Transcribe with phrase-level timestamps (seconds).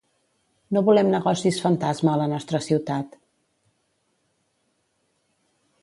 [0.77, 3.21] No volem negocis fantasma a la nostra ciutat.